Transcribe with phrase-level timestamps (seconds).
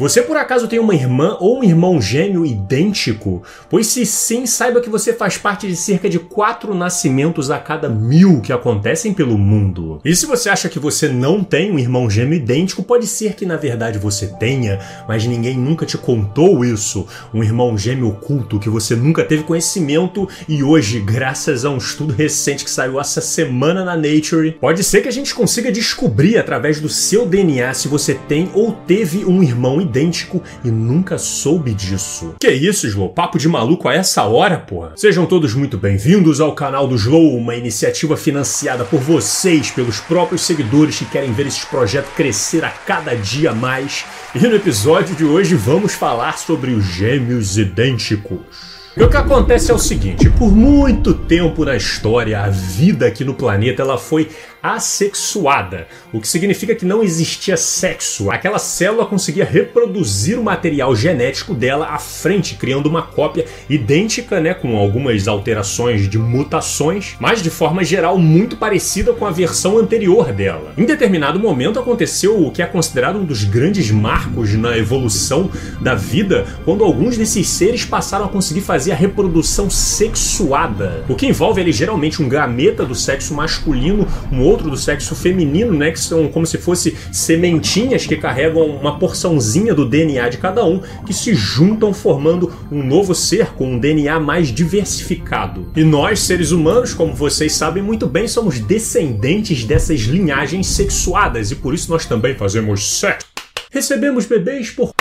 [0.00, 3.42] Você por acaso tem uma irmã ou um irmão gêmeo idêntico?
[3.68, 7.86] Pois se sim, saiba que você faz parte de cerca de quatro nascimentos a cada
[7.86, 10.00] mil que acontecem pelo mundo.
[10.02, 13.44] E se você acha que você não tem um irmão gêmeo idêntico, pode ser que
[13.44, 17.06] na verdade você tenha, mas ninguém nunca te contou isso.
[17.34, 22.14] Um irmão gêmeo oculto que você nunca teve conhecimento e hoje, graças a um estudo
[22.14, 26.80] recente que saiu essa semana na Nature, pode ser que a gente consiga descobrir através
[26.80, 31.74] do seu DNA se você tem ou teve um irmão idêntico idêntico e nunca soube
[31.74, 32.36] disso.
[32.40, 33.10] Que isso, Slow?
[33.10, 34.92] Papo de maluco a essa hora, porra?
[34.94, 40.42] Sejam todos muito bem-vindos ao canal do Slow, uma iniciativa financiada por vocês, pelos próprios
[40.42, 44.04] seguidores que querem ver esse projeto crescer a cada dia mais.
[44.32, 48.70] E no episódio de hoje vamos falar sobre os gêmeos idênticos.
[48.96, 53.24] E o que acontece é o seguinte, por muito tempo na história, a vida aqui
[53.24, 54.28] no planeta ela foi
[54.62, 58.30] assexuada, o que significa que não existia sexo.
[58.30, 64.54] Aquela célula conseguia reproduzir o material genético dela à frente, criando uma cópia idêntica, né,
[64.54, 70.32] com algumas alterações de mutações, mas de forma geral muito parecida com a versão anterior
[70.32, 70.72] dela.
[70.76, 75.94] Em determinado momento aconteceu o que é considerado um dos grandes marcos na evolução da
[75.94, 81.60] vida, quando alguns desses seres passaram a conseguir fazer a reprodução sexuada, o que envolve
[81.60, 86.28] ali geralmente um gameta do sexo masculino, um outro do sexo feminino, né, que são
[86.28, 91.34] como se fosse sementinhas que carregam uma porçãozinha do DNA de cada um, que se
[91.34, 95.70] juntam formando um novo ser com um DNA mais diversificado.
[95.76, 101.56] E nós, seres humanos, como vocês sabem muito bem, somos descendentes dessas linhagens sexuadas e
[101.56, 103.26] por isso nós também fazemos sexo.
[103.70, 104.92] Recebemos bebês por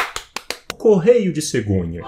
[0.77, 2.01] correio de cegonha.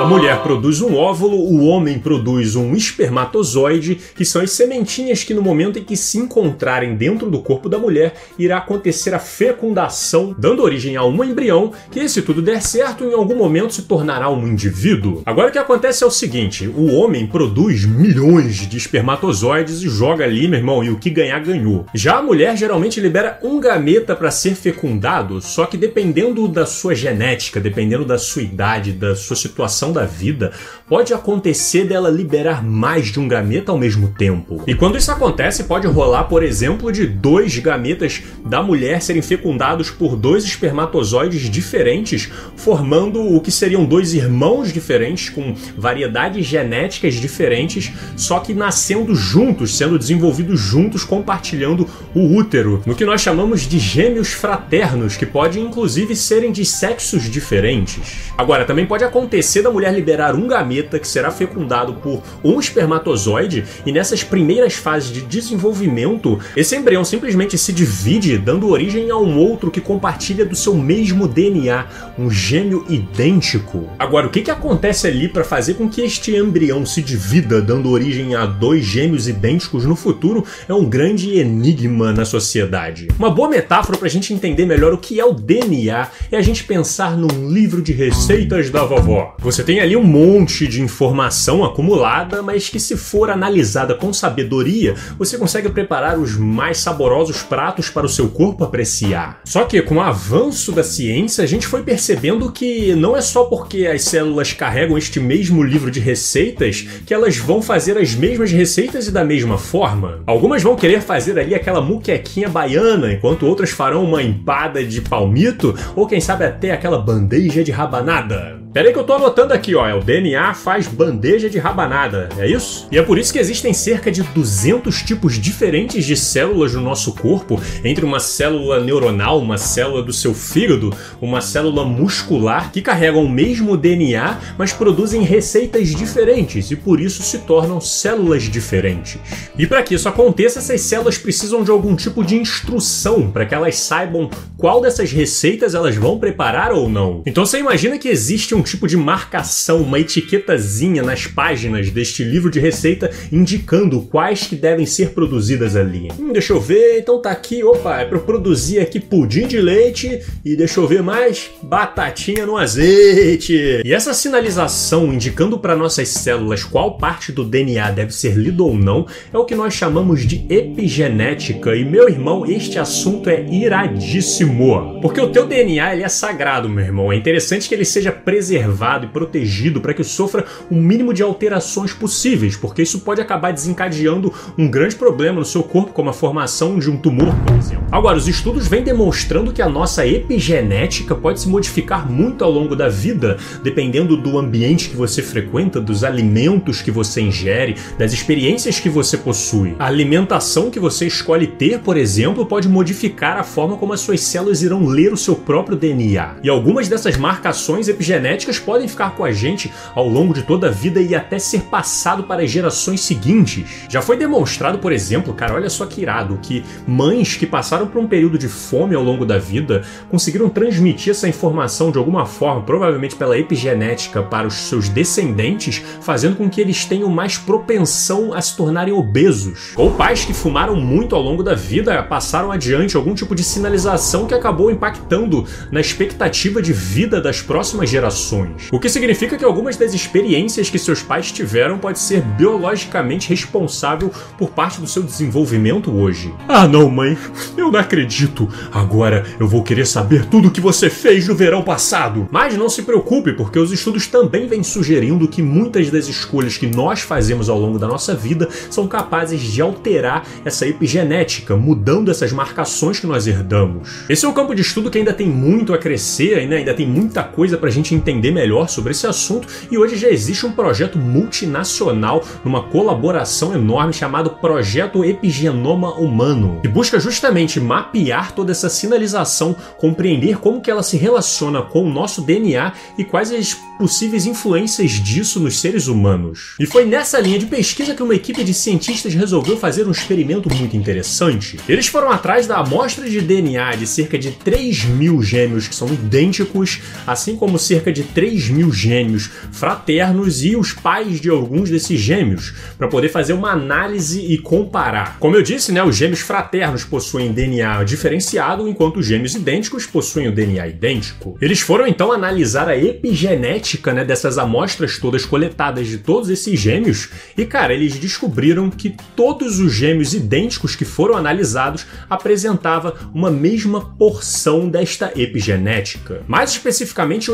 [0.00, 5.34] A mulher produz um óvulo, o homem produz um espermatozoide, que são as sementinhas que
[5.34, 10.34] no momento em que se encontrarem dentro do corpo da mulher, irá acontecer a fecundação,
[10.38, 14.30] dando origem a um embrião, que se tudo der certo, em algum momento se tornará
[14.30, 15.22] um indivíduo.
[15.26, 20.24] Agora o que acontece é o seguinte, o homem produz milhões de espermatozoides e joga
[20.24, 21.84] ali, meu irmão, e o que ganhar ganhou.
[21.92, 26.94] Já a mulher geralmente libera um gameta para ser fecundado, só que dependendo da sua
[26.94, 30.52] genética, dependendo da sua idade, da sua situação da vida,
[30.88, 34.62] pode acontecer dela liberar mais de um gameta ao mesmo tempo.
[34.66, 39.90] E quando isso acontece, pode rolar, por exemplo, de dois gametas da mulher serem fecundados
[39.90, 47.92] por dois espermatozoides diferentes, formando o que seriam dois irmãos diferentes com variedades genéticas diferentes,
[48.16, 53.78] só que nascendo juntos, sendo desenvolvidos juntos, compartilhando o útero, no que nós chamamos de
[53.78, 58.32] gêmeos fraternos, que podem inclusive serem de sexos diferentes.
[58.36, 62.60] Agora, também pode acontecer da mulher mulher liberar um gameta que será fecundado por um
[62.60, 69.16] espermatozoide e nessas primeiras fases de desenvolvimento, esse embrião simplesmente se divide, dando origem a
[69.16, 71.86] um outro que compartilha do seu mesmo DNA,
[72.18, 73.88] um gêmeo idêntico.
[73.98, 77.90] Agora, o que, que acontece ali para fazer com que este embrião se divida, dando
[77.90, 83.08] origem a dois gêmeos idênticos no futuro, é um grande enigma na sociedade.
[83.18, 86.42] Uma boa metáfora para a gente entender melhor o que é o DNA é a
[86.42, 89.34] gente pensar num livro de receitas da vovó.
[89.38, 94.94] Você tem ali um monte de informação acumulada, mas que, se for analisada com sabedoria,
[95.18, 99.40] você consegue preparar os mais saborosos pratos para o seu corpo apreciar.
[99.44, 103.44] Só que, com o avanço da ciência, a gente foi percebendo que não é só
[103.44, 108.50] porque as células carregam este mesmo livro de receitas que elas vão fazer as mesmas
[108.50, 110.22] receitas e da mesma forma.
[110.26, 115.74] Algumas vão querer fazer ali aquela muquequinha baiana, enquanto outras farão uma empada de palmito
[115.94, 118.60] ou quem sabe até aquela bandeja de rabanada.
[118.72, 119.84] Peraí que eu tô anotando aqui, ó.
[119.84, 122.86] É o DNA faz bandeja de rabanada, é isso?
[122.92, 127.12] E é por isso que existem cerca de 200 tipos diferentes de células no nosso
[127.14, 133.24] corpo, entre uma célula neuronal, uma célula do seu fígado, uma célula muscular, que carregam
[133.24, 139.18] o mesmo DNA, mas produzem receitas diferentes e por isso se tornam células diferentes.
[139.58, 143.54] E para que isso aconteça, essas células precisam de algum tipo de instrução para que
[143.54, 147.22] elas saibam qual dessas receitas elas vão preparar ou não.
[147.26, 152.22] Então você imagina que existe um um tipo de marcação, uma etiquetazinha nas páginas deste
[152.22, 156.08] livro de receita indicando quais que devem ser produzidas ali.
[156.18, 160.20] Hum, deixa eu ver, então tá aqui, opa, é para produzir aqui pudim de leite
[160.44, 163.80] e deixa eu ver mais, batatinha no azeite.
[163.82, 168.74] E essa sinalização indicando para nossas células qual parte do DNA deve ser lida ou
[168.74, 171.74] não é o que nós chamamos de epigenética.
[171.74, 176.84] E meu irmão, este assunto é iradíssimo, porque o teu DNA ele é sagrado, meu
[176.84, 177.10] irmão.
[177.10, 181.22] É interessante que ele seja preservado preservado e protegido para que sofra o mínimo de
[181.22, 186.12] alterações possíveis, porque isso pode acabar desencadeando um grande problema no seu corpo, como a
[186.12, 187.84] formação de um tumor, por exemplo.
[187.92, 192.74] Agora, os estudos vêm demonstrando que a nossa epigenética pode se modificar muito ao longo
[192.74, 198.80] da vida, dependendo do ambiente que você frequenta, dos alimentos que você ingere, das experiências
[198.80, 199.76] que você possui.
[199.78, 204.20] A alimentação que você escolhe ter, por exemplo, pode modificar a forma como as suas
[204.20, 206.36] células irão ler o seu próprio DNA.
[206.42, 210.70] E algumas dessas marcações epigenéticas podem ficar com a gente ao longo de toda a
[210.70, 213.86] vida e até ser passado para as gerações seguintes.
[213.88, 218.00] Já foi demonstrado, por exemplo, cara, olha só que irado, que mães que passaram por
[218.00, 222.62] um período de fome ao longo da vida conseguiram transmitir essa informação de alguma forma,
[222.62, 228.40] provavelmente pela epigenética, para os seus descendentes, fazendo com que eles tenham mais propensão a
[228.40, 229.72] se tornarem obesos.
[229.76, 234.26] Ou pais que fumaram muito ao longo da vida passaram adiante algum tipo de sinalização
[234.26, 238.29] que acabou impactando na expectativa de vida das próximas gerações.
[238.70, 244.12] O que significa que algumas das experiências que seus pais tiveram pode ser biologicamente responsável
[244.38, 246.32] por parte do seu desenvolvimento hoje.
[246.48, 247.16] Ah, não, mãe,
[247.56, 248.48] eu não acredito.
[248.72, 252.28] Agora eu vou querer saber tudo o que você fez no verão passado.
[252.30, 256.66] Mas não se preocupe, porque os estudos também vêm sugerindo que muitas das escolhas que
[256.66, 262.32] nós fazemos ao longo da nossa vida são capazes de alterar essa epigenética, mudando essas
[262.32, 264.04] marcações que nós herdamos.
[264.08, 266.58] Esse é um campo de estudo que ainda tem muito a crescer, né?
[266.58, 270.08] ainda tem muita coisa para a gente entender melhor sobre esse assunto, e hoje já
[270.08, 278.32] existe um projeto multinacional numa colaboração enorme chamado Projeto Epigenoma Humano, que busca justamente mapear
[278.32, 283.30] toda essa sinalização, compreender como que ela se relaciona com o nosso DNA e quais
[283.30, 286.54] as possíveis influências disso nos seres humanos.
[286.58, 290.54] E foi nessa linha de pesquisa que uma equipe de cientistas resolveu fazer um experimento
[290.54, 291.58] muito interessante.
[291.68, 295.88] Eles foram atrás da amostra de DNA de cerca de 3 mil gêmeos que são
[295.88, 302.00] idênticos, assim como cerca de 3 mil gêmeos fraternos e os pais de alguns desses
[302.00, 305.18] gêmeos, para poder fazer uma análise e comparar.
[305.18, 310.28] Como eu disse, né, os gêmeos fraternos possuem DNA diferenciado, enquanto os gêmeos idênticos possuem
[310.28, 311.36] o DNA idêntico.
[311.40, 316.58] Eles foram então analisar a epigenética genética, né, dessas amostras todas coletadas de todos esses
[316.58, 323.30] gêmeos, e cara, eles descobriram que todos os gêmeos idênticos que foram analisados apresentavam uma
[323.30, 326.22] mesma porção desta epigenética.
[326.26, 327.30] Mais especificamente,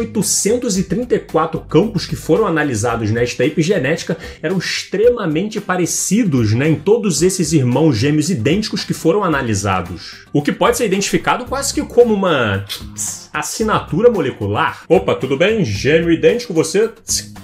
[0.75, 7.97] 834 campos que foram analisados nesta epigenética eram extremamente parecidos né, em todos esses irmãos
[7.97, 10.27] gêmeos idênticos que foram analisados.
[10.33, 12.65] O que pode ser identificado quase que como uma
[13.33, 14.83] assinatura molecular.
[14.89, 15.65] Opa, tudo bem?
[15.65, 16.91] Gêmeo idêntico, você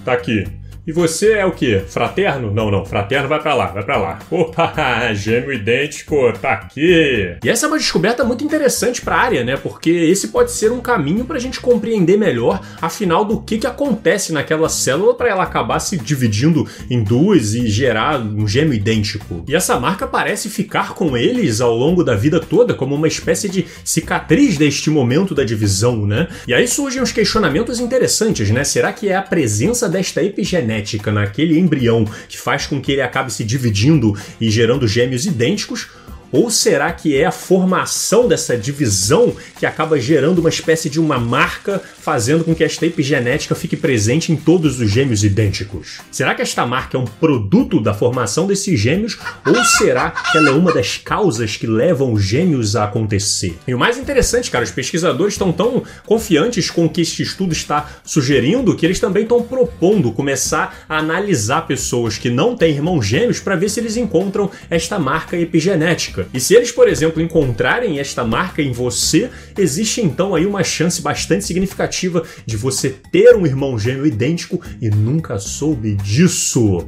[0.04, 0.61] tá aqui.
[0.84, 1.78] E você é o que?
[1.78, 2.50] Fraterno?
[2.52, 2.84] Não, não.
[2.84, 4.18] Fraterno vai para lá, vai para lá.
[4.28, 7.36] Opa, gêmeo idêntico, tá aqui.
[7.44, 9.56] E essa é uma descoberta muito interessante para a área, né?
[9.56, 13.66] Porque esse pode ser um caminho para a gente compreender melhor, afinal, do que, que
[13.66, 19.44] acontece naquela célula para ela acabar se dividindo em duas e gerar um gêmeo idêntico.
[19.46, 23.48] E essa marca parece ficar com eles ao longo da vida toda como uma espécie
[23.48, 26.26] de cicatriz deste momento da divisão, né?
[26.48, 28.64] E aí surgem os questionamentos interessantes, né?
[28.64, 33.02] Será que é a presença desta epigenética genética naquele embrião que faz com que ele
[33.02, 35.88] acabe se dividindo e gerando gêmeos idênticos?
[36.32, 41.18] Ou será que é a formação dessa divisão que acaba gerando uma espécie de uma
[41.18, 46.00] marca, fazendo com que esta epigenética fique presente em todos os gêmeos idênticos?
[46.10, 49.18] Será que esta marca é um produto da formação desses gêmeos?
[49.46, 53.58] Ou será que ela é uma das causas que levam os gêmeos a acontecer?
[53.68, 57.52] E o mais interessante, cara, os pesquisadores estão tão confiantes com o que este estudo
[57.52, 63.06] está sugerindo que eles também estão propondo começar a analisar pessoas que não têm irmãos
[63.06, 66.28] gêmeos para ver se eles encontram esta marca epigenética marca.
[66.32, 71.02] E se eles, por exemplo, encontrarem esta marca em você, existe então aí uma chance
[71.02, 76.86] bastante significativa de você ter um irmão gêmeo idêntico e nunca soube disso.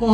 [0.00, 0.08] Oh!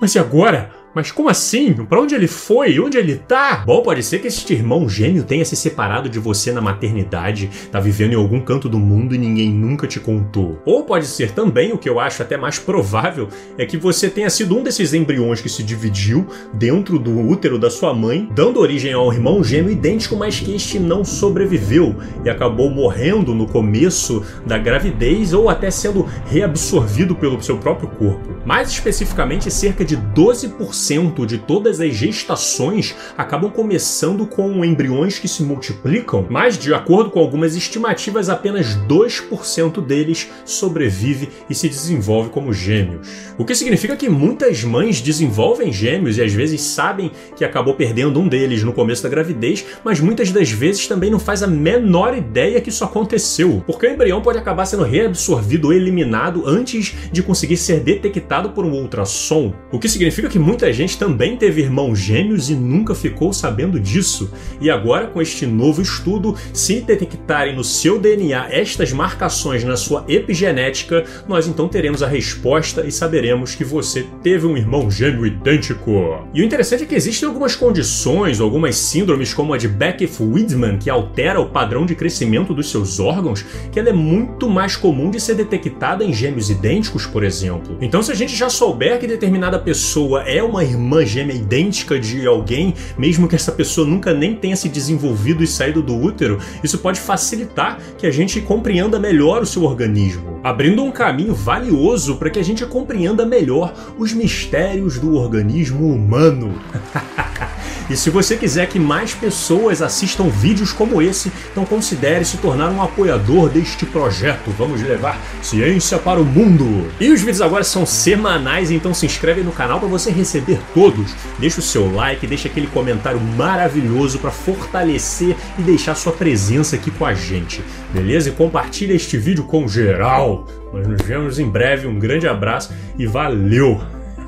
[0.00, 0.75] Mas e agora?
[0.96, 1.74] Mas como assim?
[1.74, 2.80] Para onde ele foi?
[2.80, 3.62] Onde ele tá?
[3.66, 7.78] Bom, pode ser que este irmão gêmeo tenha se separado de você na maternidade, tá
[7.78, 10.58] vivendo em algum canto do mundo e ninguém nunca te contou.
[10.64, 14.30] Ou pode ser também, o que eu acho até mais provável, é que você tenha
[14.30, 18.94] sido um desses embriões que se dividiu dentro do útero da sua mãe, dando origem
[18.94, 24.24] a um irmão gêmeo idêntico, mas que este não sobreviveu e acabou morrendo no começo
[24.46, 28.34] da gravidez ou até sendo reabsorvido pelo seu próprio corpo.
[28.46, 35.28] Mais especificamente, cerca de 12% 90% de todas as gestações acabam começando com embriões que
[35.28, 42.30] se multiplicam, mas de acordo com algumas estimativas, apenas 2% deles sobrevive e se desenvolve
[42.30, 43.08] como gêmeos.
[43.38, 48.20] O que significa que muitas mães desenvolvem gêmeos e às vezes sabem que acabou perdendo
[48.20, 52.16] um deles no começo da gravidez, mas muitas das vezes também não faz a menor
[52.16, 57.22] ideia que isso aconteceu, porque o embrião pode acabar sendo reabsorvido ou eliminado antes de
[57.22, 59.52] conseguir ser detectado por um ultrassom.
[59.72, 64.30] O que significa que muita gente também teve irmãos gêmeos e nunca ficou sabendo disso.
[64.60, 70.04] E agora, com este novo estudo, se detectarem no seu DNA estas marcações na sua
[70.08, 76.26] epigenética, nós então teremos a resposta e saberemos que você teve um irmão gêmeo idêntico.
[76.32, 80.90] E o interessante é que existem algumas condições, algumas síndromes, como a de Beckett-Widman, que
[80.90, 85.18] altera o padrão de crescimento dos seus órgãos, que ela é muito mais comum de
[85.20, 87.78] ser detectada em gêmeos idênticos, por exemplo.
[87.80, 92.26] Então, se a gente já souber que determinada pessoa é uma irmã gêmea idêntica de
[92.26, 96.78] alguém, mesmo que essa pessoa nunca nem tenha se desenvolvido e saído do útero, isso
[96.78, 102.30] pode facilitar que a gente compreenda melhor o seu organismo, abrindo um caminho valioso para
[102.30, 106.54] que a gente compreenda melhor os mistérios do organismo humano.
[107.88, 112.70] E se você quiser que mais pessoas assistam vídeos como esse, então considere se tornar
[112.70, 114.50] um apoiador deste projeto.
[114.50, 116.88] Vamos levar ciência para o mundo.
[117.00, 121.14] E os vídeos agora são semanais, então se inscreve no canal para você receber todos.
[121.38, 126.90] Deixa o seu like, deixa aquele comentário maravilhoso para fortalecer e deixar sua presença aqui
[126.90, 127.62] com a gente.
[127.92, 128.30] Beleza?
[128.30, 130.46] E compartilha este vídeo com geral.
[130.72, 131.86] Nós nos vemos em breve.
[131.86, 133.80] Um grande abraço e valeu!